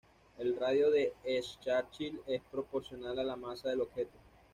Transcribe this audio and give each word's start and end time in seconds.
El 0.39 0.57
radio 0.57 0.89
de 0.89 1.13
Schwarzschild 1.43 2.21
es 2.25 2.41
proporcional 2.49 3.19
a 3.19 3.23
la 3.23 3.35
masa 3.35 3.69
del 3.69 3.81
objeto. 3.81 4.17